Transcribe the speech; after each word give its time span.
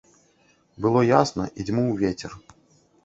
Было 0.85 1.03
ясна 1.21 1.45
і 1.49 1.61
дзьмуў 1.67 1.93
вецер. 2.01 2.31